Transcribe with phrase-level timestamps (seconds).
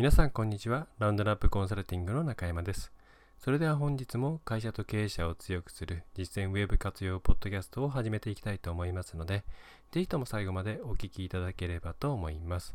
[0.00, 0.86] 皆さんこんにちは。
[0.98, 2.90] ラウンドラップコンサルティングの中山です。
[3.38, 9.44] それでは本日も会社と経営者を強くする実践ウェブ活用ポッドキャストを始めていきたいと思いますので、
[9.92, 12.74] ぜひとも最後までお聞きいただければと思います。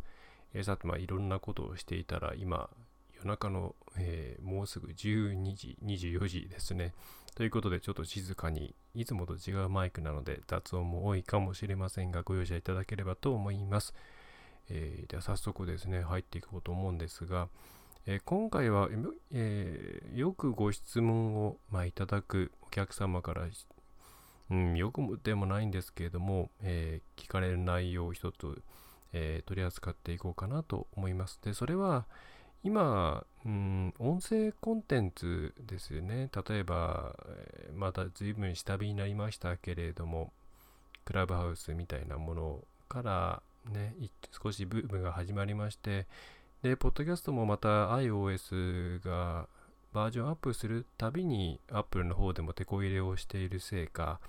[0.54, 2.70] え、さて、まあ、いろんなことをしていたら、今、
[3.16, 6.94] 夜中の、えー、もうすぐ12時、24時ですね。
[7.34, 13.96] ということで、ちょっと静かに、いつもと違うマイクなので、雑音も多いかもしれませんが、ご容赦いただければと思います。
[14.70, 17.50] えー、では早速ですね、入っていこうと思うんですが、
[18.06, 18.90] えー、今回は、
[19.32, 23.48] えー、よくご質問を、まあ、いただくお客様から、
[24.52, 28.62] うん、よくでもないんですけれども、え、聞かれる内容を一つ、
[29.14, 31.40] え取り扱っていこうかなと思います。
[31.42, 32.06] で、それは、
[32.66, 36.32] 今、うん、音声コンテンツですよね。
[36.50, 37.16] 例えば、
[37.76, 40.34] また随分下火になりましたけれども、
[41.06, 43.96] クラブハウスみたいなものからね、
[44.44, 46.08] 少しブームが始まりまして、
[46.62, 49.48] で、ポッドキャストもまた iOS が
[49.94, 54.20] バージョンアップするたびに Apple の方でも手こ入れをしているせいか、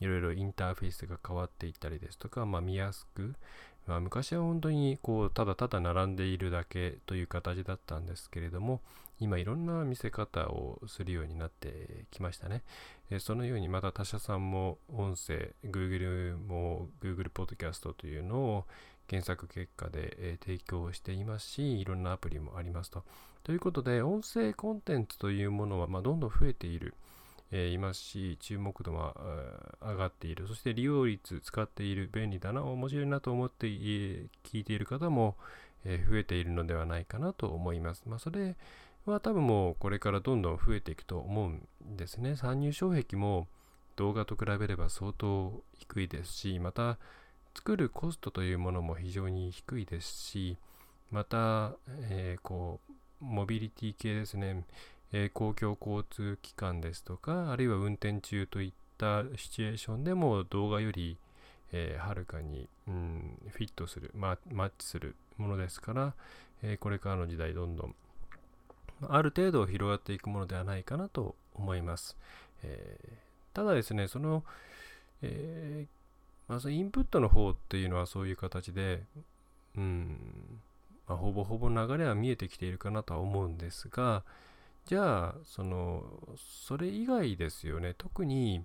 [0.00, 3.34] いろいろインターフェースが変わっていったりですとか、まあ、見やすく、
[3.86, 8.80] まあ、昔は本当にこうただただ並んでいるだけという形だったんですけれども、
[9.20, 12.62] 今いろんな見せ方をするようになってきましたね。
[13.10, 18.64] えそのようにまた他社さんも音声、Google も Google Podcast というのを
[19.06, 23.04] 検索結果で、え提供していますし、いろんなアプリもありますと。
[23.42, 26.94] ということで、音声コンテンツというものは、まどんどん増えている。
[27.50, 29.14] えいますし、注目度は
[29.80, 30.48] 上がっている。
[30.48, 35.36] そして利用率、使っている、便利だな、面白いなと思って聞いている方も、
[35.84, 38.04] え増えているのではないかなと思います。
[38.06, 38.56] まあ、それ
[39.06, 42.36] は多分もうこれからどんどん増えていくと思うんですね。
[42.36, 43.46] 参入障壁も
[43.96, 46.98] 動画と比べれば相当低いですし、また
[47.54, 50.58] 作るコストというものも非常に低いですし、
[51.10, 51.72] また、
[52.10, 54.64] えー、こう、モビリティ系ですね、
[55.12, 61.16] えー、公共交通機関ですとか、あるいは運転中といったシチュエーションでも動画より、
[61.72, 66.14] えー、はるかに、うん、フィットする、ま、マッチするものですから、
[66.62, 67.94] えこれからの時代どんどん
[69.02, 72.16] ある程度広がっていくものではないかなと思います。
[72.62, 74.44] えー、ただですね、その、
[75.22, 79.02] えー、まあ、そのインプットの方っていうのはそういう形で、
[79.76, 80.18] うん、
[81.08, 84.22] まあ、ほぼほぼ流れは見えてきているかなとは思うんですが、
[84.86, 86.04] じゃあ、その、
[86.36, 88.64] それ以外ですよね、特に、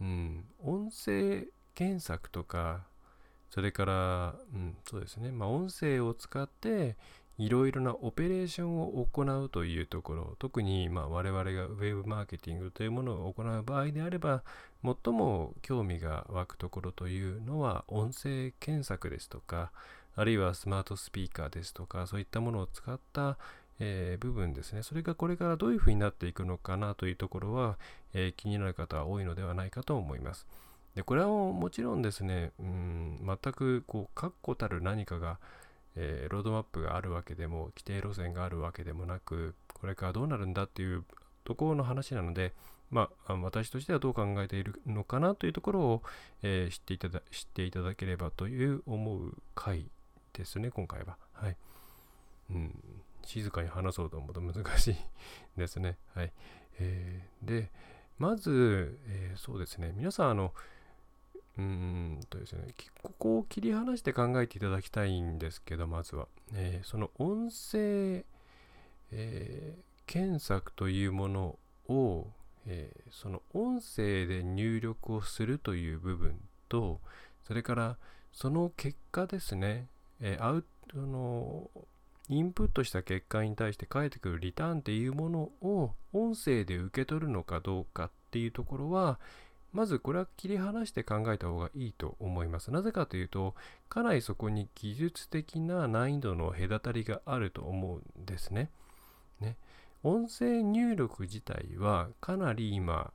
[0.00, 2.86] うん、音声検索とか、
[3.50, 6.96] それから、うん、そうですね、まあ、音声を使って、
[7.38, 14.42] いろいろなオペレーションを行うというところ、特にま我々がウェブマーケティングというものを行う場合であれば、
[14.82, 19.70] 最も興味が湧くところというのは、音声検索ですとか、
[20.16, 23.38] あるいはスマートスピーカーですとか、そういったものを使った、
[23.78, 24.82] えー、部分ですね。
[24.82, 27.78] それがこれからどういうふうになっていくのかなというところは、
[28.14, 30.46] えー、気になる方は多いのではないかと思います。
[30.96, 35.38] でこれはもちろんですね、うん、全くこう確固たる何かが、
[36.00, 41.04] えー、ロードマップがあるわけでも規定路線があるわけでもなくこれからどうなるんだっていう
[41.44, 42.54] ところの話なので、
[42.90, 46.02] まあ、私としてはどう考えているのかなというところを、
[46.42, 49.86] えー、知っていただ知っていただければという思う回
[50.32, 51.16] ですね今回は。
[51.32, 51.56] はい
[52.50, 52.74] うん、
[53.24, 54.96] 静かに話そうと思うと難しい
[55.56, 55.98] ですね。
[56.14, 56.32] はい。
[56.80, 57.70] えー、で、
[58.18, 60.54] まず、えー、そうですね、皆さん、あの、
[61.58, 62.68] うんとですね、
[63.02, 68.24] ここを切り離して考えていただきたいんですけど、まずは、えー、その音声、
[69.10, 71.58] えー、検索というもの
[71.88, 72.26] を、
[72.66, 76.38] えー、その音声で入力をするという部分
[76.68, 77.00] と、
[77.44, 77.96] それから
[78.32, 79.88] その結果ですね、
[80.20, 81.68] えアウトの
[82.28, 89.18] インプットした結果に対して返ってくるリターンっていうものを音声で受け取るのかどうかっていうところは、
[89.72, 92.70] まずこれは切り離して考えた方がいいと思います。
[92.70, 93.54] なぜかというと、
[93.88, 98.70] かなりそこに技術的な難易度の隔たりがあると思うんですね。
[99.40, 99.56] ね
[100.02, 103.12] 音声入力自体はかなり今、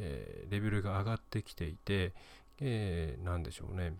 [0.00, 2.12] えー、レベルが上がってきていて、
[2.60, 3.94] えー、でしょうね。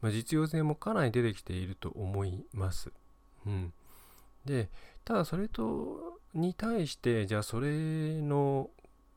[0.00, 2.90] まあ、実用性もかなり出てきていると思います。
[3.46, 3.72] うん。
[4.44, 4.68] で、
[5.04, 8.70] ただそれと、に対して、じゃあそれの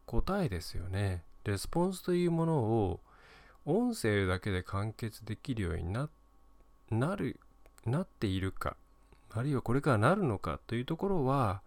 [0.06, 1.24] 答えですよね。
[1.44, 3.00] レスポンスというものを
[3.65, 6.09] 音声だけで完結できるようにな
[6.89, 7.39] なる、
[7.86, 8.75] なっているか、
[9.31, 11.62] あるいはこれからなるのかというところは、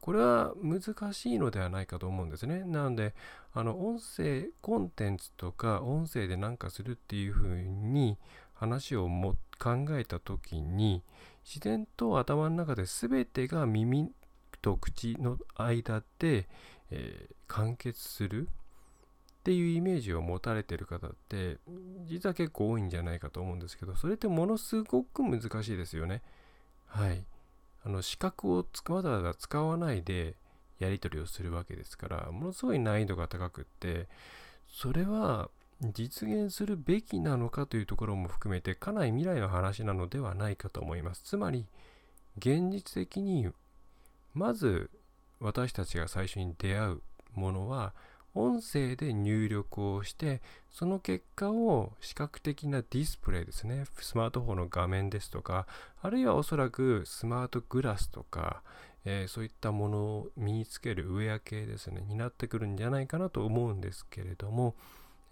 [0.00, 2.62] これは難しいのではないかと思うんですね。
[2.64, 3.14] なので、
[3.54, 8.18] あの、音声コンテンツとか音声で何かするっていうふうに
[8.54, 11.02] 話をも考えた時に
[11.44, 14.12] 自然と頭の中で全てが耳
[14.60, 16.48] と口の間で、
[16.90, 21.58] えー、完結するっていうイメージを持たれてる方って
[22.06, 26.22] 実は結構多いんじゃないかと思うんですけどそれってものすごく難しいですよね。
[26.86, 27.24] はい。
[27.84, 30.34] あの視覚をわざわざ使わないで
[30.80, 34.08] やり取りをするわけですからものすごい難易度が高くって
[34.68, 35.48] それは
[35.80, 41.22] 実現するべきなのかというところも含めてかなり未来の話なのではないかと思います。
[41.22, 41.66] つまり
[42.38, 43.48] 現実的に
[44.34, 44.90] まず
[45.40, 47.02] 私たちが最初に出会う
[47.34, 47.94] ものは
[48.34, 53.84] 音声で入力をしてその結果を視覚的なディスプレイですね。
[53.98, 55.66] スマートフォンの画面ですとか
[56.02, 58.62] あるいはおそらくスマートグラスとか、
[59.04, 64.74] えー、そういったものを身につけるウェア系ですねになってくるんじゃないかなと思うんですけれども、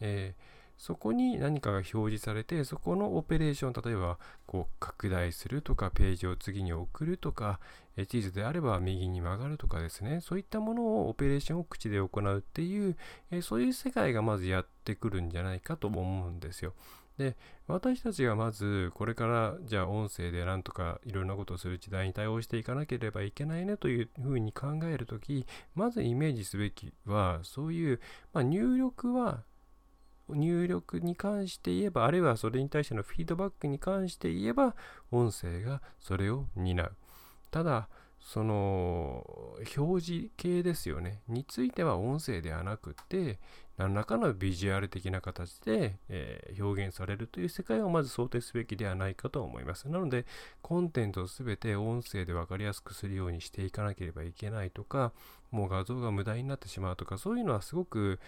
[0.01, 7.61] えーそこに何かが表示されて、そこのオペレーション、例えばこう拡大するとか、ページを次に送るとか、
[8.09, 12.97] 地図であれば右に曲がるとかですね、そういったものをオペレーションを口で行うっていう、
[13.43, 16.75] そういう世界がまずやってくるんじゃないかと思うんですよ。
[17.17, 17.37] で、
[17.69, 28.01] 私たちがまずこれからじゃあ音声でなんとかいろんなことをする時代に対応していかなければいけないねというふうに考えるとき、まずイメージすべきは、そういう、
[28.33, 29.45] まあ、入力は
[30.29, 34.75] 入力に関して言えば、あるいはそれに対してのフィードバックに関して言えば、
[35.11, 36.93] 音声がそれを担う。
[37.51, 37.89] ただ、
[38.25, 39.23] その
[39.77, 41.21] 表示系ですよね。
[41.29, 43.39] については音声ではなくて、
[43.77, 49.89] 何らかのビジュアル的な形で、えー、表現されるという世界をまず想定すべきではないかと思います。
[49.91, 50.25] なので、
[50.63, 55.13] コンテンツをすべて音声で分かりやすくするようにしていかなければいけないとか、
[55.51, 58.21] もう画像が無駄になってしまうとか、そういうのはすごく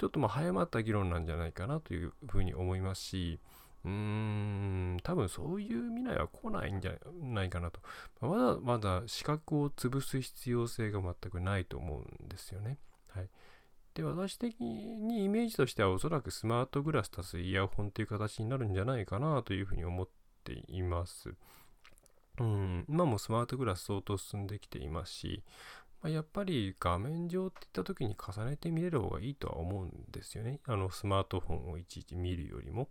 [0.00, 3.38] ちょっとまあ早まった議論なんじゃないかなというふうに思いますし、
[3.84, 6.92] うーん、多分そういう未来は来ないんじゃ
[7.22, 7.80] ないかなと。
[8.22, 12.78] まだまだ視覚を潰す必要性が全くないと思うんですよね。
[13.10, 13.28] はい。
[13.92, 20.08] で、私的にイメージとしてはおそらくスマートグラス足すイヤホンという形になるんじゃないかなというふうに思っ
[20.44, 21.34] ています。
[22.38, 25.42] うん、今もスマートグラス相当進んできていますし、
[26.02, 30.60] まあ、やっぱり画面上っていった時に重ねて見れる方がいいとは思うんですよね。
[30.64, 32.88] あのスマートフォンをいちいち見るよりも。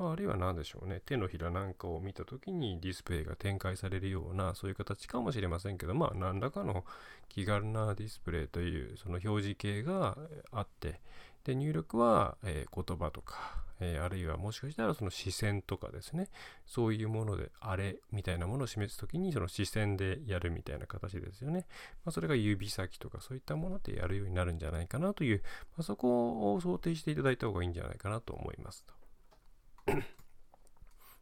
[0.00, 1.02] まあ、あるいは何でしょうね。
[1.04, 6.86] 手のひらなんかを見た時にディスプレイが展開されるような、そういう形かもしれませんけど、まあ、何らかの
[7.28, 10.16] 気軽なディスプレイという、その表示系が
[10.52, 11.02] あって、
[11.44, 16.30] で、入力は、え、言葉とか、え、あるいはもしかしたらその視線とかですね、
[16.64, 21.66] そういうもので、あれみたいなものを示すときに、その視線でやるみたいな形ですよね。
[22.06, 25.42] まあ、それが指先とかそういったものでやるようになるんじゃないかなという、
[25.76, 28.99] まあ、そこを想定していただいた方がいいんじゃないかなと思いますと。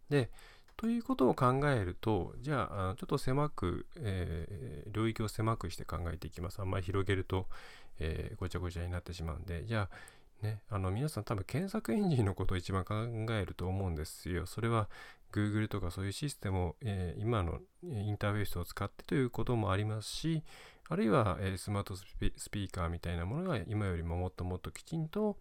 [0.08, 0.30] で、
[0.76, 6.60] ということを考えると、じゃあ、ちょっと狭く、えー、領域を狭くして考えていきます。
[6.60, 7.48] あんまり広げると、
[7.98, 14.46] えー、ごちゃごちゃになってしまうんで、じゃあ、ね、あの皆さん多分検索エンジンのことを一番考えると思うんですよ。
[14.46, 14.88] それは
[15.32, 20.44] Google とかそういうシステムを、えー、今のインターフェースを使ってということもありますし、
[20.88, 25.36] あるいは、え、スマートスピーカーみたいなものが今よりももっともっときちんと、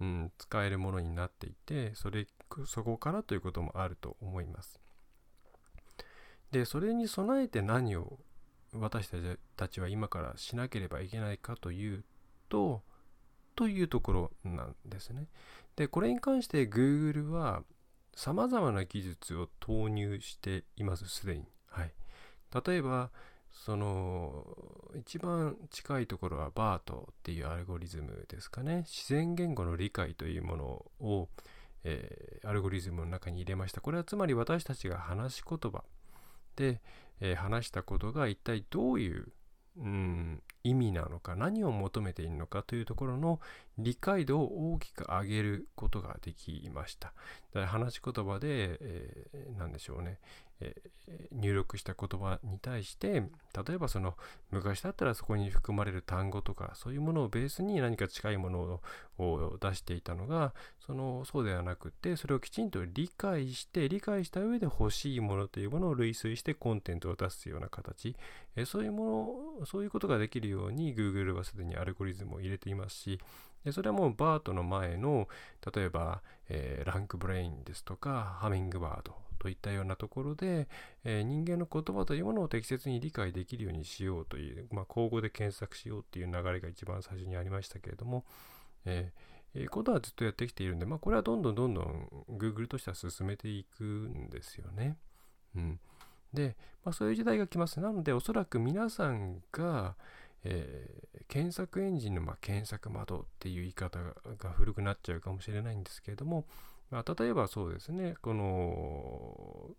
[0.00, 2.26] うん、使えるものになっていて、それ、
[2.66, 4.80] そこからということもあると思います。
[6.50, 8.18] で、それに備えて何を
[8.74, 9.10] 私
[9.56, 12.04] たちは今からしなければいけないかという
[12.48, 12.82] と、
[13.54, 15.28] というところなんですね。
[15.76, 17.64] で、これに関して Google は
[18.14, 21.46] 様々な技術を投入しています、すでに。
[21.66, 21.92] はい。
[22.66, 23.10] 例えば、
[23.50, 24.56] その、
[24.96, 28.84] 一番近いところは BART っていうアルゴリズムですかね。
[28.86, 30.64] 自然言語の理解というもの
[31.00, 31.28] を、
[31.84, 33.80] えー、アルゴリズムの中に入れました。
[33.80, 35.84] これはつまり私たちが話し言葉
[36.56, 36.80] で、
[37.20, 39.32] えー、話したことが一体どういう
[39.78, 43.40] うん、意味なのか何を求めているのかというところの
[43.78, 47.14] 理解度を大きく上げることができました。
[47.54, 50.18] だ話し言葉で、えー、何でしょうね、
[51.08, 53.22] え、入力した言葉に対して
[53.66, 54.14] 例えばその
[54.50, 58.80] 昔だったらそこに含まれる単語とかそういうものをベースに何か近いもの
[59.18, 60.54] を出していたのが
[60.86, 68.14] そのそうではなくてそれをきちんと理解して理解した上で欲しいものというものを類推してコンテンツを出すような形、
[68.56, 73.20] え、そういうものそういうことができるように Google はすでにアルゴリズムを入れていますし
[73.64, 75.28] でそれはもうバートの前の
[75.74, 80.68] 例えば、えー、ランクブレインですとかハミングバードといったようなところで、
[81.02, 88.24] え、人間の言葉というものを適切に理解できるようにしようという、まあ、口語で検索しようっていう流れが一番最初にありましたけれども、
[88.84, 89.12] え
[89.56, 92.08] えー、ことはずっとやってきているんで、まあ、これはどんどんどんどん
[92.38, 94.96] Google としては進めていくんですよね。
[95.56, 95.80] うん。
[96.32, 97.80] で、まあ、そういう時代が来ます。
[97.80, 99.96] なので、おそらく皆さんが、
[100.44, 103.98] えー、検索エンジンのま検索窓っていう言い方
[104.38, 106.46] が古くなっちゃうかもしれないんですけれども、
[106.92, 109.70] まあ、例えばそうですね、この、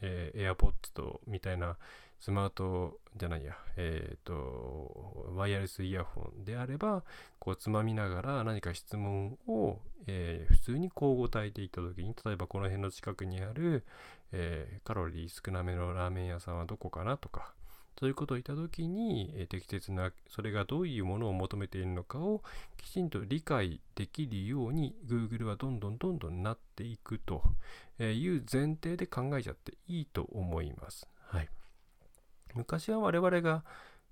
[0.00, 1.76] えー、AirPods とみたいな
[2.20, 7.02] スマートじゃないや、えっ、ー、と、ワイヤレスイヤホンであれば、
[7.40, 13.84] こうつまみながら何か質問を、えー、普通に交互体でいったときに、例えばこの辺の近くにある、
[14.30, 17.52] えー、カロリー少なめのラーメン屋さんはどこかなとか、
[17.98, 22.42] そういうことを言ったときに、え適切な、それがどういうものを求めているのかを
[22.76, 27.42] きちんと理解できるように Google はどんどんどんどんなっていくと
[28.00, 31.06] いう前提で考えちゃっていいと思います。
[31.28, 31.48] はい。
[32.54, 33.64] 昔は我々が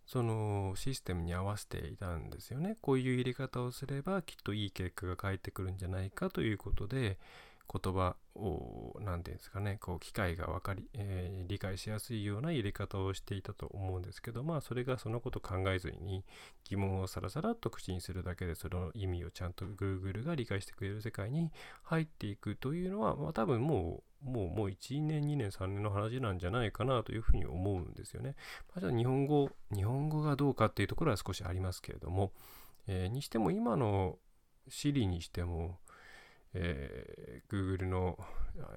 [0.06, 2.76] そのシステムに合わせていたんですよね。
[2.80, 7.18] こういう入れ方をすればきっといい結果が返ってくるんじゃないかということで、
[7.72, 16.24] 言葉を、何て言うんですかね、こう、機械が分かり、えー、理解しやすいような入れ方をしていたと思うんですけど、まあ、それがそのこと考えずに
[16.64, 21.52] 疑問をさらさらっと口にするだけで、その意味をちゃんと Google が理解してくれる世界に
[21.84, 28.34] 入っていくというのは、まあ、多分もう、もう、もう1年、2年、3年の話なんじゃないかなというふうに思うんですよね。
[28.68, 32.32] まあ、じゃあ、日本語、日本語がどうかっていうところは少しありますけれども、
[32.86, 34.18] えー、にしても今の
[34.68, 35.78] Siri にしても、
[36.54, 38.18] えー、Google の、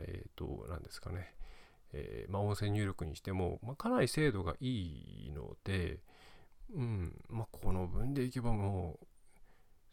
[0.07, 1.33] えっ、ー、と、何ですかね、
[1.93, 5.99] えー、まあ、音声入力にしても、まあ、かなり精度がいいので、
[6.73, 9.05] うん、まあ、この分でいけばもう、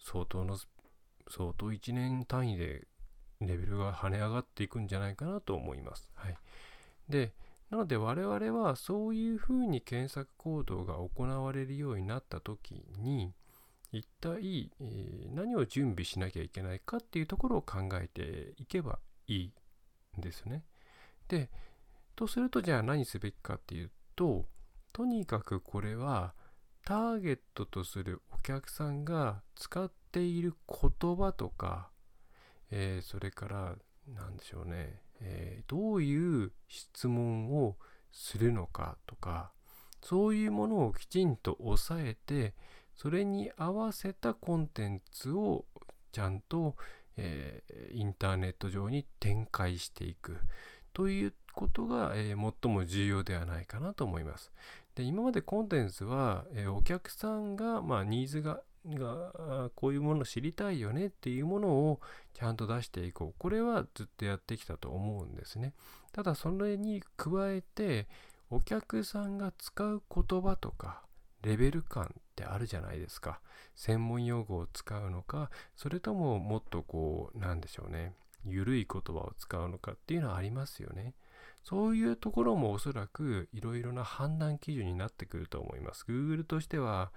[0.02, 0.56] 相当の、
[1.28, 2.86] 相当1年単位で
[3.40, 6.08] レベルが跳ね上がっていくんじゃないかなと思います。
[6.14, 6.36] はい。
[7.08, 7.32] で、
[7.70, 13.32] なので我々はそういうふうに検索行動が行われるようになった時に、
[13.92, 19.52] 一体、えー、何を準備しなきゃいけないかっていうところを考えていけばいい
[20.18, 20.64] んですね。
[21.28, 21.50] で、
[22.14, 24.46] とするとじゃあ何すべきかっていうと、
[24.92, 26.34] とにかくこれは
[26.84, 31.90] ターゲットとするお客さんが使っている言葉とか、
[32.70, 37.76] えー、それから何でしょうね、えー、どういう質問を
[38.12, 39.52] するのかとか、
[40.02, 42.54] そういうものをきちんと押さえて、
[43.00, 45.64] それに合わせたコンテンツを
[46.12, 46.76] ちゃんと、
[47.16, 50.36] えー、インターネット上に展開していく
[50.92, 54.52] ということが、えー、最も重要ではないかなと思います。
[54.96, 62.00] で今までコンテンツは、えー、お客さんが、まあ、ニーズががこういうものを知りたいよねっていうものを
[62.34, 63.34] ちゃんと出していこう。
[63.38, 65.72] これはずっとやってきたと思うんですね。
[66.12, 68.08] ただそれに加えて
[68.50, 71.02] お客さんが使う言葉とか
[71.42, 73.40] レベル感ってあるじゃないですか。
[73.74, 78.14] 専門用語を使うのか、それとももっとこう、なんでしょうね。
[78.44, 81.14] 緩い言葉を使うのかっていうのはありますよね。
[81.62, 86.04] そういうところもおそらくいろいろな判断基準になってくると思います。
[86.08, 87.12] Google としては、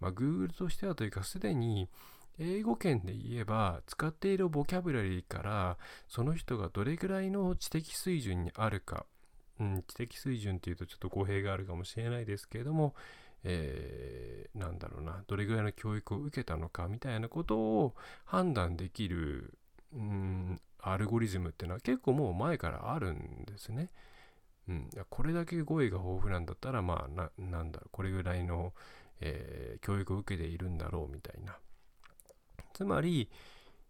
[0.00, 1.88] まあ、Google としてはというかすでに
[2.38, 5.78] 英語圏で言えば使っているボキャブラリーから
[6.08, 9.06] その人がどれぐらいの知的水準にあるか、
[9.58, 12.94] うん、知的水準っていうとちょっと語弊があるかもしれないですけれども、
[13.44, 19.58] えー、なんだろうな、どれぐらいの教育を受けたのかみたいなことを判断できる、
[19.94, 23.90] うん、アルゴリズムっていうのは結構もう前からあるんですね。
[24.68, 28.72] うん、これだけ語彙が豊富なんだったら、まあな、んだろう、これぐらいの、
[29.20, 31.56] えー、教育を受けているんだろうみたいな。
[32.72, 33.30] つまり、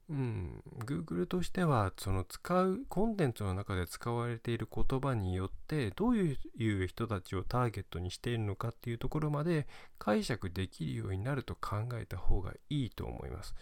[0.09, 9.67] うん、Google としてはその使うコンテンツの中で使われている言葉によってどういう人たちをターゲットにしているのかっていうところまで
[9.99, 13.55] 解釈できるようになると考えた方がいいと思います。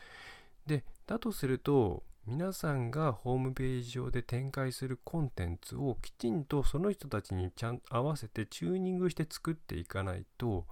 [0.67, 10.67] で、だとすると皆さんがホームページ上で展開するコンテンツをきちんとその人たちにちゃん合わせてチューニングして作っていかないと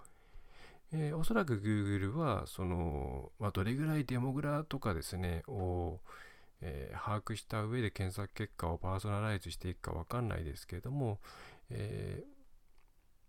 [0.95, 6.01] えー、おそらく Google は、その、まあ、どれぐらいデモグラとかですね、を、
[6.61, 11.19] えー、把握した上で検索結果をパーソナライズしていくかわかんないですけれども、
[11.71, 12.33] えー、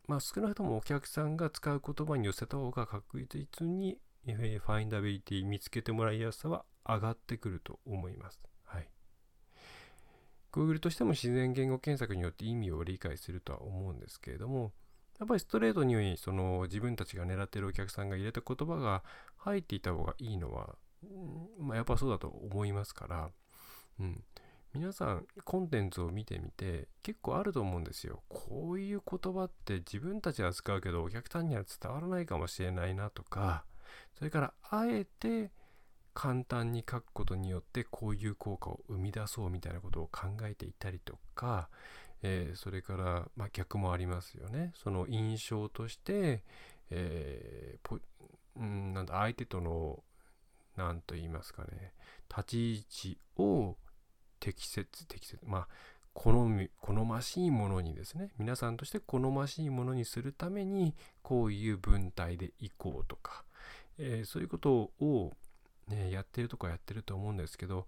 [0.07, 8.41] まあ、少なくともお客さんが使う言葉に寄せた方が確実に、ファインダビリティ見つけてもらいやすさは上がってくると思います。
[8.65, 8.89] はい。
[10.51, 14.73] Google としても自然言語検索によって意味を理解するとは思うんですけれども、
[15.23, 19.03] やっぱりストレートにその自分たちが狙ってるお客さんが入れた言葉が
[19.37, 20.75] 入っていた方がいいのは、
[21.57, 23.29] まあ、やっぱそうだと思いますから、
[24.01, 24.21] うん、
[24.73, 28.21] 皆さんコンテンツを見てみて結構あると思うんですよ。
[28.27, 33.63] こういう言葉って自分たちは使うけどお客さんには伝わらないかもしれないなとか
[34.17, 35.51] それからあえて
[36.13, 41.69] 簡単に書くことによってこういう効果を生み出そうみたいなことを考えていたりとか、
[42.23, 44.71] えー、それから、まあ、逆もありますよね。
[44.75, 46.43] その印象として、
[46.89, 48.01] えー、
[48.55, 50.03] うん、なんだ相手との
[50.75, 51.93] 何と言いますかね
[52.29, 53.75] 立ち位置を
[54.39, 55.67] 適切適切まあ
[56.13, 63.43] 好み好ましいものにですね皆さんとして好ましいものにするためにこういう文体でいこうとか、
[63.97, 65.31] えー、そういうことを、
[65.87, 67.87] ね、やってるとかやってると思うんですけど、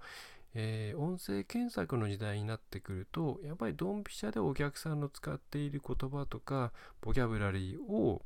[0.56, 6.72] えー、音声検索の時代になってくるとやっぱりドンピシャでお客さんの使っている言葉とか
[7.02, 8.22] ボキャブラリーを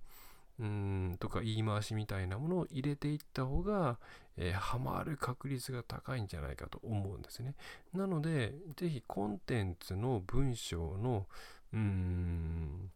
[0.59, 3.97] うんとか言い回しみたいなものを入れていった方が、
[4.37, 7.55] えー、ハマる確率が高いんじゃないかと思うんですね。
[7.93, 11.27] なので、ぜひコンテンツの文章の
[11.73, 12.91] うーん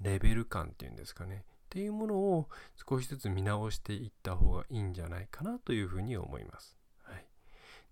[0.00, 1.44] レベル感っていうんですかね。
[1.46, 2.48] っていうものを
[2.88, 6.81] 少しずつ見直していった方がいいんじゃないかなというふうに思います。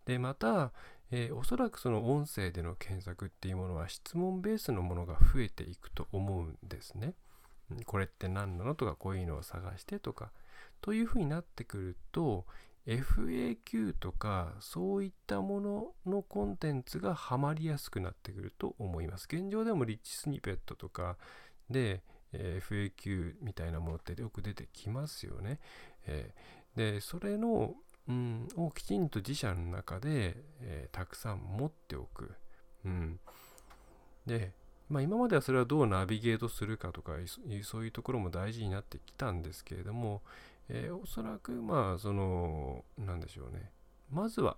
[0.06, 0.72] で、また、
[1.10, 7.14] えー、おそらくその音声での検索っていうものは質問ベースのものが増えていくと思うんですね。
[7.86, 10.32] これって何なのとかこういうのを探してとか
[10.80, 12.44] というふうになってくると
[12.86, 19.28] FAQ とかそういったもののコンテンツがハマりやすくなってくると思います。
[19.30, 21.16] 現状でもリッチスニペットとか
[21.68, 22.02] で、
[22.32, 25.60] えー、FAQ みたいなものってよく出てきますよね。
[26.06, 27.74] えー、で、それの、
[28.08, 32.32] うん、をきちんと自社の中で、えー、たくさん持っておく。
[32.84, 33.20] うん、
[34.26, 34.52] で、
[34.88, 37.12] まあ、今まではそれはどうナビゲートするかとか
[37.62, 40.22] そういうところも大事になってきたんですけれども、
[40.68, 43.70] えー、おそらくまあその何でしょうね。
[44.10, 44.56] まずは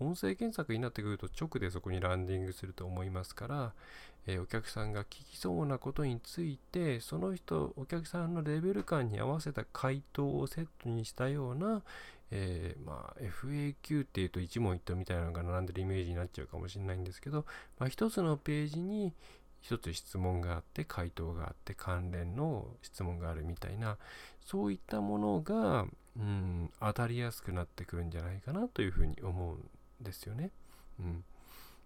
[0.00, 3.72] 音声検索になってくると直でそこにランディングすると思いますから、
[4.26, 11.82] えー、お客さんが聞きそうなことについてその人お客さんのレベル感に合わせた回答をセットにしたような、
[12.30, 17.46] えー、まあ、FAQ っていうと一問一答みたいなのが並んでるイメージになっちゃうかもしれないんですけど、
[17.78, 19.14] まあ、一つのページに
[19.60, 23.96] 一つ質問があって回答があって関連の質問があるみたいな
[24.44, 25.86] そういったものが、
[26.16, 30.50] うん、当たりやすくなってくるんじゃないかなというふうに思うんですよね。
[31.00, 31.24] うん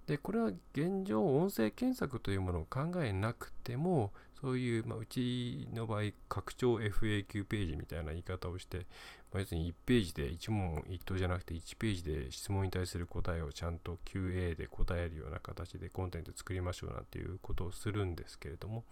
[0.07, 8.87] でこれは現状音声検索というものを考えなくてもそういう、まあ、うちの場合拡張 FAQ ページみたいな言い方をして、
[9.32, 18.84] まあ、要するに1ページで1問1答じゃなくて1ページで質問に対する答えをちゃんと QA で答えるような形でコンテンツ作りましょうなんていうことをするんですけれども、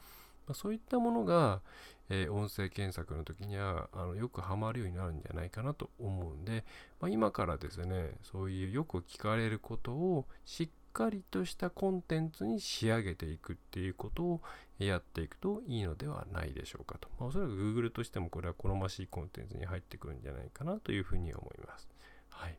[0.47, 1.61] まあ、そういったものが、
[2.09, 6.65] えー、音声検索の時にはあのよくハマるようになるんじゃないかなと思うんで、
[7.01, 14.41] まあ、今からですねそういうよく聞かれることをしっかりとしたコンテンツに仕上げていくっていうことを
[14.87, 17.09] やっていくといいのではないでしょうかと。
[17.19, 21.89] まあ、おそらく Google としてもこれは好ましいコンテンツに入ってくるんじゃないかなというふうに思います。
[22.31, 22.57] はい。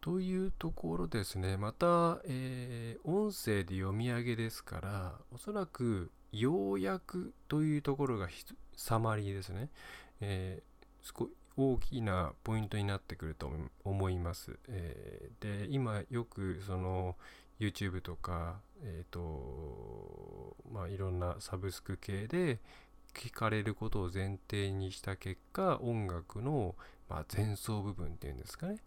[0.00, 1.56] というところですね。
[1.56, 8.28] また、えー、音声で読み上げですから、おそらく要約というところが
[8.76, 9.70] サマリーですね。
[10.20, 13.50] えー、大きなポイントになってくると
[13.84, 14.58] 思います。
[14.68, 17.16] えー、で今よくその
[17.60, 22.58] YouTube とか、えーとまあ、いろんなサブスク系で
[23.14, 26.74] 聞かれることを前提にした結果音楽の、
[27.08, 28.78] まあ、前奏部分っていうんですかね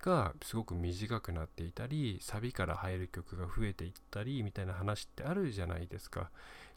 [0.00, 6.30] がすごく短くなっていたりサビから入る曲が増えていったりみたいな話ってあるじゃないですか。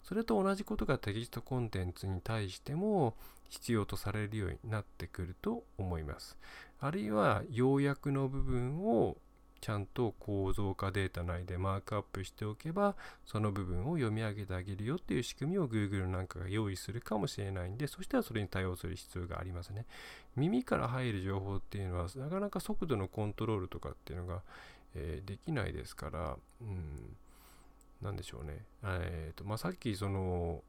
[0.04, 3.16] それと同じことがテキストコンテンツに対しても
[3.48, 6.38] 必要とされるようになってくると思います。
[6.82, 9.16] あるいは要約の部分を
[9.64, 19.86] ちゃんと構造化データ内でマークアップしておけばその部分を読み上げてあげるよっていう仕組みを Google なんかが用意するかもしれないんでそしたらそれに対応する必要がありますね
[20.36, 24.42] 耳から入る情報っていうのはなかなか速度のコントロールとかっていうのが、
[24.96, 27.16] えー、できないですからうん
[28.02, 28.66] 何でしょうね。
[28.84, 30.62] えーとまあ、さっきその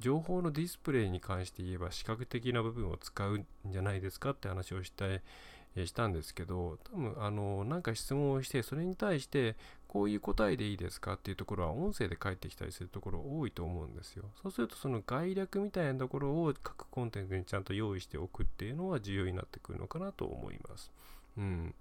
[0.00, 5.22] 情報のディスプレイに関して言えば視覚的な部分を使うんじゃないですかって話をしたい
[5.86, 9.56] したんですけど多分あのなんか質問をしてそれに対して
[9.88, 14.24] こういう答えでいいですかっていうところは音声で返ってきたりするところ多いと思うんですよ。
[14.42, 20.90] そうするとその概略みたいなところを各コンテンツにちゃんと用意しておくっていうのは重要になってくるのかなと思います。
[21.36, 21.74] うん。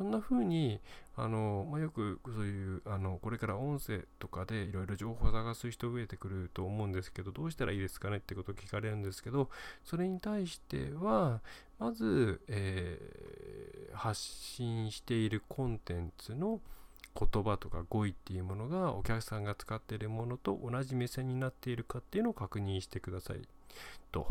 [0.00, 0.80] そんな風に
[1.14, 9.50] あの、まあ、よくそういうあのこれから音声とかでいろいろ情報を探す人増えてくると思うんですけどどうしたらいいですかねってことを聞かれるんですけど
[9.84, 11.42] それに対しては
[11.80, 16.60] まず、えー、発信しているコンテンツの
[17.18, 23.40] 言葉とか語彙っていうものがお客さんが使っているものと同じ目線になっているかっていうのを確認してください。
[24.12, 24.28] と。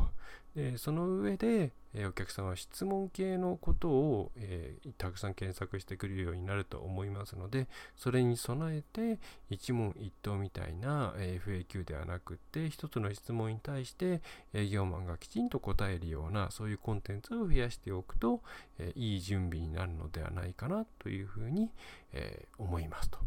[0.55, 14.21] でその上で、え、お客さんは質問系のことを、えー、たくさん検索してくるようになると思いますので、それに備えて一問一答みたいな、え、FAQ ではなくて、一つの質問に対して
[14.53, 18.41] 営業マンがきちんと答えるような、そういうコンテンツを増やしておくと、
[18.77, 21.71] えいい準備になるのではないかなというふうに、
[22.13, 23.19] え思いますと、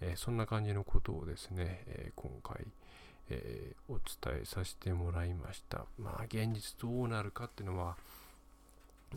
[0.00, 2.66] えそんな感じのことをですね、え今回、
[3.30, 5.84] えー、お伝えさせてもらいました。
[5.98, 7.96] まあ現実どうなるかっていうのは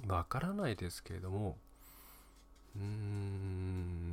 [0.08, 1.58] わからないですけれども
[2.76, 4.12] うーん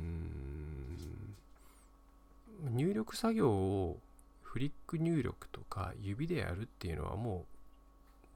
[2.71, 3.97] 入力作業を
[4.43, 7.45] フリック入力とか指でやるっていうのはも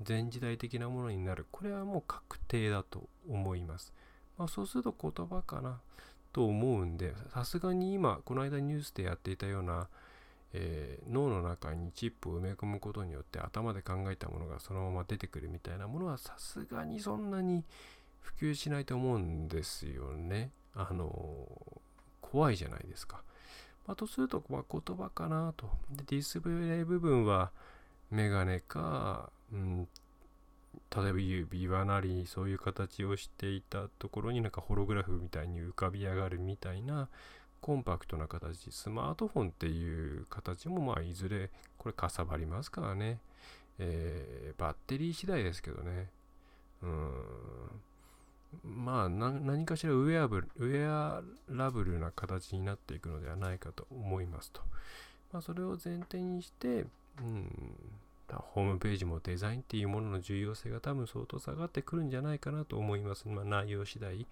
[0.01, 3.93] う前時代的なものになるこれはもう確定だと思います、
[4.37, 5.79] まあ、そうすると言葉かな
[6.31, 9.87] と思うんでさすがに今この間ニュースでやっていたような
[10.53, 17.63] えー、脳の中にチップを埋め込むことによって頭で考えたものがそのまま出てくるみたいなものはさすがにそんなに
[18.21, 20.51] 普及しないと思うんですよね。
[20.75, 21.47] あの
[22.21, 23.21] 怖いじゃないですか。
[23.85, 25.69] まあ、とすると、まあ、言葉かなと。
[25.91, 27.51] で、ディスプレイ部分は
[28.11, 29.87] メガネか、うん、
[30.95, 37.09] 例えば指輪なりそういう形をしていたところになんかホログラフみたいに浮かび上がるみたいな
[37.63, 43.19] コンパクトな形、スマートフォンっていう形もまあいずれこれかさばりますからね。
[43.79, 46.09] えー、バッテリー次第ですけどね。
[46.81, 48.85] うん。
[48.85, 54.59] まあ何かしらウェアブル、ウェアラブルな形になっていくのではないかと思いますと。
[55.31, 56.85] まあそれを前提にして、
[57.19, 57.49] うん、
[58.27, 63.29] ホームページもデザインっていうものの重要性が多分相当下がってくるんじゃないかなと思います。
[63.29, 64.27] まあ内容次第。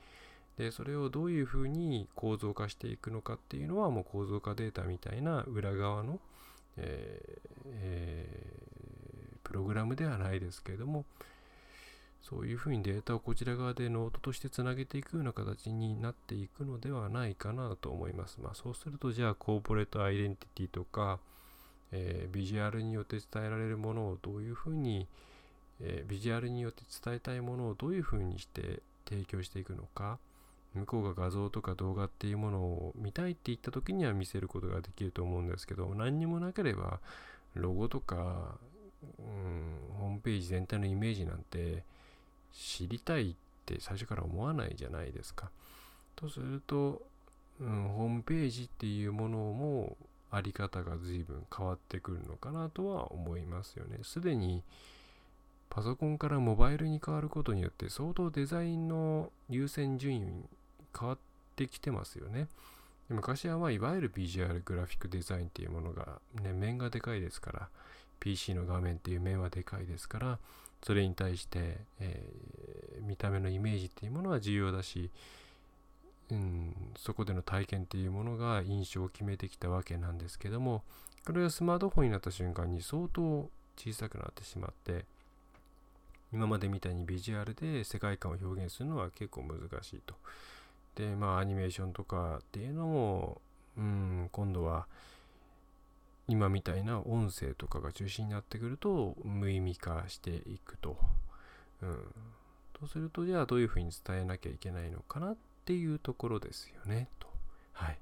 [0.57, 6.19] でそれをどういうふうに構造化していくのかっていうのはもう構造化データみたいな裏側の、
[6.77, 11.05] えーえー、プログラムではないですけれども
[12.21, 18.37] そういうふうにデータをこちら側でノートとしてつなげていくような形になっていくのではないかなと思います。
[18.41, 21.19] まあ、そうするとじゃあコーポレートアイデンティティとか、
[21.91, 25.07] えー、ビジュアルによって伝えられるものをどういうふうに、
[25.79, 30.19] え、ビジュアルによって伝えたいものをどういうふうにして提供していくのか、
[30.75, 36.99] 向こうが画像とか動画っていうものを見たいって言った時には見せることができると思うんですけど何にもなければ
[37.55, 38.55] ロゴとか、
[39.19, 41.83] うん、ホームページ全体のイメージなんて
[42.53, 45.49] 知りたいって最初から思わないじゃないですか。
[46.15, 47.01] とすると、
[47.59, 49.97] うん、ホームページっていうものも
[50.31, 53.99] あり方が随分変わってくるのかなとは思いますよね。
[54.03, 54.63] すでに
[55.69, 60.21] パソコンからモバイルに変わることによって相当デザインの優先順位
[60.97, 61.17] 変わっ
[61.55, 62.47] てきてますよね。
[63.09, 67.67] 昔はまあいわゆるビジュアルグラフィックデザインっていうものが、ね、面がでかいですから
[68.19, 70.39] PC の画面っていう面はでかいですから
[70.83, 75.09] それに対して、えー、見た目のイメージっていうものは重要だし、
[76.31, 80.83] うん、そこでの体験っていうものが印象を決めてきたわけなんですけども
[81.25, 85.05] これがスマートフォンになった瞬間に相当小さくなってしまって
[86.33, 90.15] 今までみたいにビジュアルで世界観を表現するのは結構難しいと。
[90.95, 93.41] で、まあ、アニメーションとかっていうのも、
[93.77, 94.87] うん、今度は、
[96.27, 100.97] 今みたいな音声とかが中心になってくると、無意味化していくと。
[101.81, 102.13] うん。
[102.73, 107.27] とすると、じゃあどういうふうに伝えなきゃいけないのかなっていうところですよね、と。
[107.73, 107.97] はい。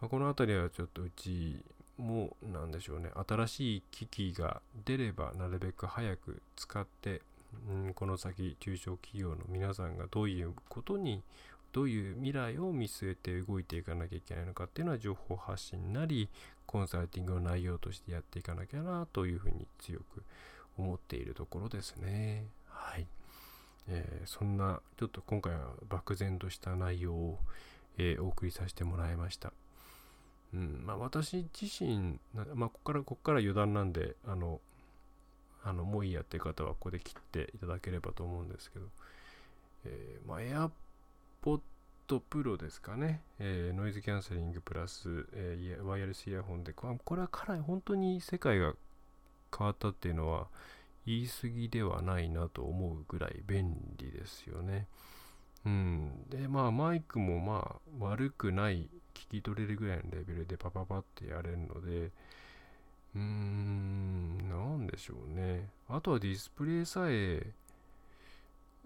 [0.00, 1.56] まあ、この辺りはちょっとうち
[1.98, 7.22] も、なんでしょうね、新しい機器が出れば、なるべく早く使って、
[7.68, 11.22] うん、この先、中小企業の皆さんがどういうことに
[11.72, 16.28] どういう未来を見据えて動いていかなきゃいけないのかっていうのは情報発信なり
[16.66, 20.22] コンサルティングの内容としてやっていかなきゃなというふうに強く
[20.76, 22.46] 思っているところですね。
[22.66, 23.06] はい。
[23.88, 27.38] えー、そんなちょっと今回は漠然とした内容を、
[27.96, 29.52] えー、お送りさせてもらいました。
[30.54, 34.60] うんまあ、私自身、まあ、ここから、ここから余談なんで、あの、
[35.64, 38.86] あのもういいやっていう方はここで切っていただければと思うんですけど、
[39.84, 40.70] えー、まあ、
[41.40, 41.60] ポッ
[42.06, 48.74] ドプロですかね、えー、ノイズキャンセリングプラス、えー、ワイヤレスイヤホンで、これはかなり本当に世界が
[49.56, 50.48] 変わったっていうのは
[51.06, 54.86] 言い過ぎではないなと思うぐらい便利ですよね。
[55.64, 56.10] うん。
[56.28, 62.10] で、まあマイクもまあ悪くない聞き取れるぐらいのレベルでパパパってやれるので、
[63.14, 65.68] うーん、なんでしょうね。
[65.88, 67.46] あとはディスプレイさえ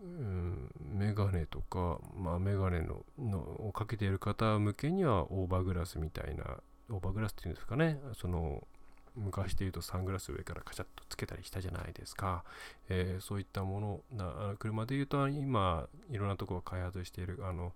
[0.02, 6.58] うん、メガネとか、まあ、メガネののをかけている方向けにはオーバーグラスみたいな、
[6.90, 8.66] オーバーグラスっていうんですかね、その、
[9.14, 12.44] 昔で言うとサングラス上からカチャッとつけたりしたじゃないですか、
[12.88, 17.72] えー、そういったものな車で言うと今いろんなところが開発しているあの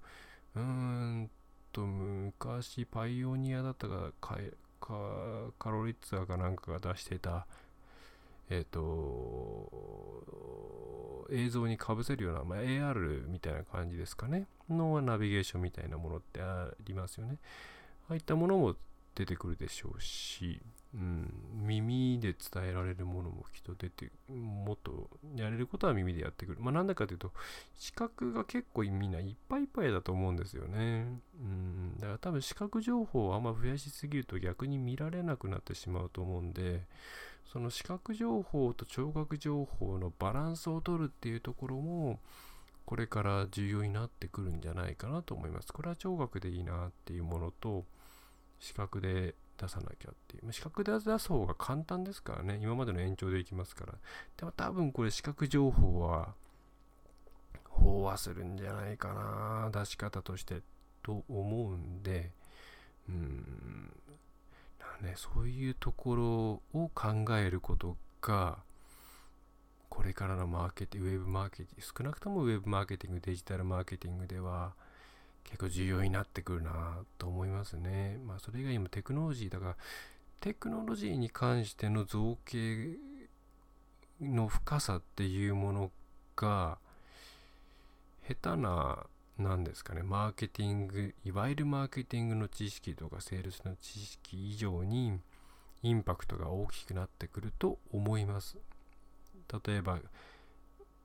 [0.54, 1.30] うーん
[1.72, 4.38] と昔パイオニアだったかカ
[5.58, 7.46] カロリッツァかなんかが出してた
[8.50, 10.26] えっ、ー、と
[11.30, 17.38] 映像にかぶせるような、まあ、AR みたいな感じですかねのナビゲーションみたいなものってありますよね
[18.08, 18.76] ああいったものも
[19.16, 20.60] 出てくるでしょうし
[20.96, 21.30] うん、
[21.66, 26.58] 耳で伝えられるものもきっと出て、もっとやれることは耳でやってくる。
[26.60, 27.32] まあなんだかというと、
[27.76, 31.20] 視覚が結構みんないっぱいいっぱいだと思うんですよね。
[31.38, 36.86] うん、だから多分視覚情報をあんま増やしすぎると逆に見られなくなってしまうと思うんで、
[37.56, 42.20] その視覚情報と聴覚情報のバランスを取るっていうところも、
[42.84, 45.72] これから重要になってくるんじゃないかなと思います。
[45.72, 47.86] これは聴覚でいいなっていうものと、
[48.60, 50.52] 視覚で出さなきゃっていう。
[50.52, 52.58] 資格で出す方が簡単ですからね。
[52.60, 53.94] 今までの延長でいきますから。
[54.36, 56.34] でも多分これ資格情報は
[57.70, 59.70] 飽和するんじゃないかな。
[59.72, 60.60] 出し方として
[61.02, 62.32] と思うんで、
[63.08, 63.90] うん。
[65.00, 68.58] ね、そういうところを考えることが、
[69.88, 74.74] これからのマーケティング、ウェブマーケティング、少なくともウェブマーケティング、デジタルマーケティングでは、
[75.46, 78.18] 結構重要になってくるなと思いますね。
[78.26, 79.76] まあそれ以外にもテクノロジーだから
[80.40, 82.96] テクノロジーに関しての造形
[84.20, 85.90] の深さっていうもの
[86.34, 86.78] が
[88.26, 89.06] 下手な
[89.38, 90.02] 何ですかね。
[90.02, 95.18] マーケティングいわゆるマーケティングの知識とかセールスの知識以上に
[95.82, 98.56] インパクトが大きくなってくると思います。
[99.66, 99.98] 例えば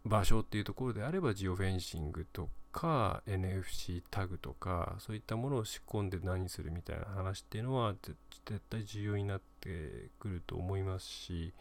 [0.05, 11.53] 場所っていうところであればジオフェンシングとか NFC タグとかそういったものを仕込んで何するみたいな話っていうのは絶対重要になってくると思いますし、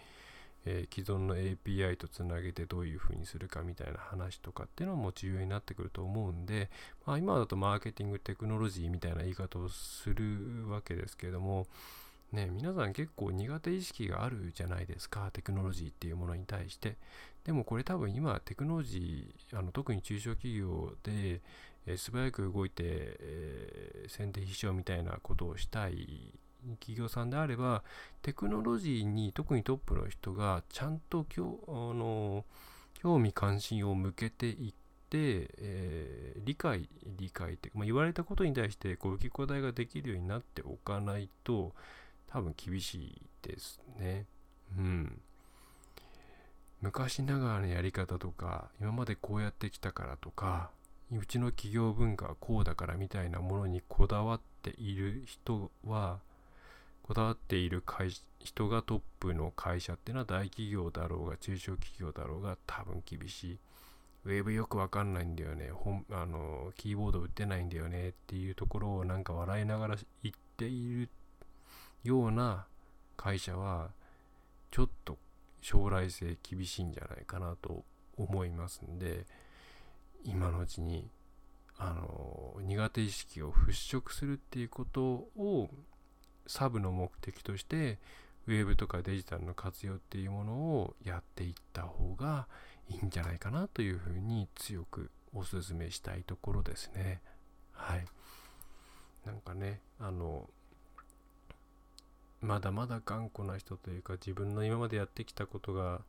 [0.67, 6.71] えー、既存の API とつなげてどういうふうにするかみたいな話とかっていうのも重要になってくると思うんで、
[7.07, 11.67] まあ、今だとマーケティングテクノロジーみたいな言い方をするわけですけれども
[12.33, 16.97] ね、皆さん結構苦手意識があるじゃないですか、テクノロジーっていうものに対して。
[17.45, 21.41] でもこれ多分今テクノロジー、あの特に中小企業で、
[21.87, 26.33] えー、素早く動いて、えー、先手必勝みたいなことをしたい
[26.81, 27.83] 企業さんであれば、
[28.23, 32.45] テクノロジーに特にトップの人がちゃんときょあの
[32.95, 34.73] 興味関心を向けていっ
[35.09, 41.73] て、えー、理解、理解って、まあ、言われたことに対してこう受け答えができるようになっておかないと、
[42.27, 44.27] 多分厳しいですね。
[44.77, 45.21] うん。
[46.81, 50.71] 昔ながらのやり方とか、今までこうやってきたからとか、
[51.13, 56.21] うちの企業文化はこうだからみたいなものにこだわっている人は、
[57.11, 63.59] こだわっている会人がトップの会社っていうのは大企業だろうが中小企業だろうが多分厳しい。
[64.27, 65.71] ウェブよくわかんないんだよね。
[65.75, 71.09] 本あのキーボード打ってないんだよねっていうところをなんか笑いながら言っている
[72.05, 72.67] ような
[73.17, 73.89] 会社は
[74.71, 75.19] ちょっと
[75.61, 77.83] 将来性厳しいんじゃないかなと
[78.19, 79.27] 思いますんで
[80.23, 81.09] 今のうちに
[81.77, 85.71] あの苦手意識を払拭するっていうことを
[86.47, 87.99] サブの目的として
[88.47, 92.47] ウェブとかデジタルの活用っていうものをやっていった方が
[92.89, 97.21] いいんじゃないかなというふうに強くお勧めしたいところですね。
[97.73, 98.05] はい。
[99.25, 100.49] なんかね、あの、
[102.41, 106.01] まだまだ頑固な人というか自分の今までやってきたことが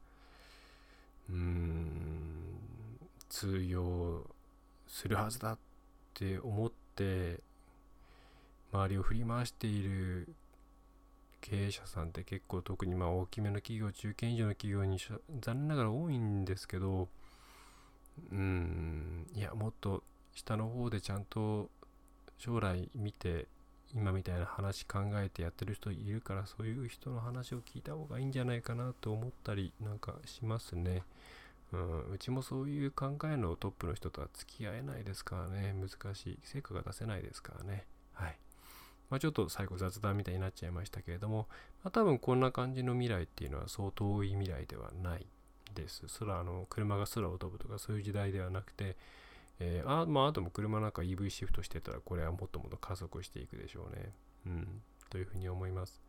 [1.30, 2.42] うーん
[3.30, 4.26] 通用
[4.88, 5.58] するはずだっ
[6.14, 7.40] て思って
[8.74, 10.34] 周りを振り回している
[11.42, 15.00] 経営者さんって結構特にまあ大きめの企業中堅以上の企業に
[15.42, 17.08] 残念ながら多いんですけど
[18.32, 20.04] うんいやもっと
[20.34, 21.70] 下の方でちゃんと
[22.38, 23.48] 将来見て
[23.94, 31.04] 今みたいな話考えてやってる人いるからそういう人の話を聞いた方がいいんじゃないかなと思ったりなんかしますね。
[31.74, 35.74] うん、うちもそういう考えのトップの人とは付き合えないですからね。
[35.74, 36.40] 難しい。
[36.44, 37.86] 成果が出せないですからね。
[38.14, 38.38] はい。
[39.12, 41.48] まあちょっと最後雑談みたいになっちゃいましたけれども、
[41.84, 45.28] まあ、多分こんな感じの未来っていうのはそう遠い未来ではない
[45.76, 48.98] です空あの車が空を飛ぶとかそういう時代ではなくて
[49.64, 54.12] えー、あまあ、あとも車なんか EV シフトしてたら、これはもっともっと加速していくでしょうね。
[54.48, 56.02] うん、というふうに思います。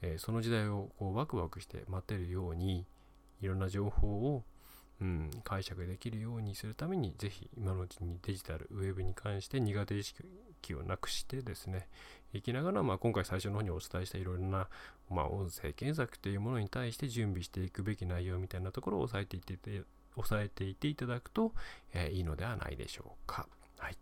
[0.00, 2.86] えー、その時代をこうワクワクして待てるように、
[3.42, 4.44] いろんな情報を、
[5.00, 11.88] うん、解釈できるようにするために、ぜひ今のうちにデジタル、ウェブに関して苦手意識をなくしてですね、
[12.32, 14.68] いきながら、まあ、今回最初の方にお伝えしたいろいろな、
[15.10, 19.82] まあ、音声検索というものに対して準備していくべき内容みたいなところを押さえていって
[20.16, 21.52] 押さえていていただくと、
[21.92, 23.46] えー、いいのではないでしょうか。
[23.78, 23.98] はい。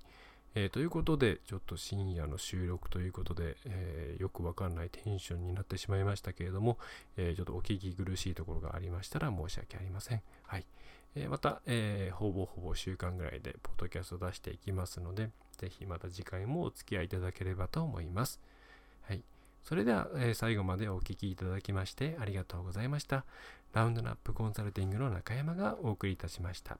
[0.54, 6.78] えー、ということで、ちょっと深夜の収録ということで、えー、よくわかんないテンションになってしまいましたけれども、
[7.16, 10.22] えー、ちょっとお聞き苦しいところがありましたら申し訳ありません。
[10.44, 10.64] はい。
[11.16, 18.40] えまた、えーほぼほぼ週間ぐらいで、ポッドキャスト出していきますので、ぜひまた次回もお付き合いいただければと思います。
[19.02, 19.22] はい。
[19.62, 23.24] それでは、え最後までお聴きいただきましてありがとうございました。
[23.72, 26.78] ラウンドナップコンサルティングの中山がお送りいたしました。